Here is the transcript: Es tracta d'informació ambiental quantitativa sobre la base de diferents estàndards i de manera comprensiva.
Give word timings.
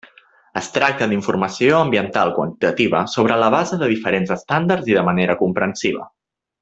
Es 0.61 0.69
tracta 0.77 1.07
d'informació 1.11 1.75
ambiental 1.81 2.33
quantitativa 2.37 3.03
sobre 3.17 3.37
la 3.43 3.51
base 3.57 3.79
de 3.83 3.91
diferents 3.93 4.35
estàndards 4.37 4.91
i 4.95 4.99
de 5.01 5.05
manera 5.11 5.37
comprensiva. 5.45 6.09